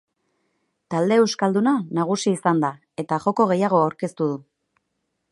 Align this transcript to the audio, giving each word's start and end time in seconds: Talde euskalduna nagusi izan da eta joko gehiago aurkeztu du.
Talde 0.93 1.17
euskalduna 1.23 1.73
nagusi 1.99 2.33
izan 2.37 2.63
da 2.63 2.71
eta 3.03 3.19
joko 3.27 3.45
gehiago 3.51 3.83
aurkeztu 3.89 4.31
du. 4.33 4.41